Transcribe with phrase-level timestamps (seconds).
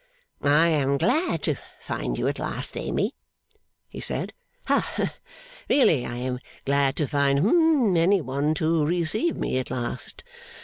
[0.41, 3.13] 'I am glad to find you at last, Amy,'
[3.87, 4.33] he said.
[4.65, 5.13] 'Ha.
[5.69, 10.23] Really I am glad to find hum any one to receive me at last.